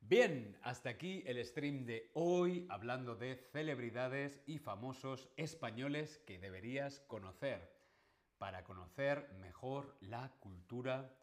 Bien, 0.00 0.58
hasta 0.62 0.90
aquí 0.90 1.22
el 1.26 1.44
stream 1.44 1.84
de 1.84 2.10
hoy 2.14 2.66
hablando 2.68 3.14
de 3.14 3.36
celebridades 3.52 4.40
y 4.46 4.58
famosos 4.58 5.28
españoles 5.36 6.18
que 6.26 6.38
deberías 6.38 7.00
conocer 7.00 7.70
para 8.38 8.64
conocer 8.64 9.30
mejor 9.40 9.96
la 10.00 10.32
cultura 10.40 11.14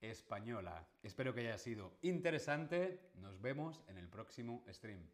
española. 0.00 0.86
Espero 1.02 1.34
que 1.34 1.40
haya 1.40 1.58
sido 1.58 1.98
interesante. 2.02 3.10
Nos 3.14 3.40
vemos 3.40 3.82
en 3.88 3.98
el 3.98 4.08
próximo 4.08 4.62
stream. 4.68 5.08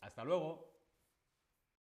Hasta 0.00 0.24
luego. 0.24 0.77